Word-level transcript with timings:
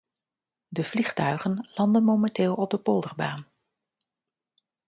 De 0.67 0.83
vliegtuigen 0.83 1.69
landen 1.75 2.03
momenteel 2.03 2.53
op 2.55 2.69
de 2.69 2.77
Polderbaan. 2.77 3.47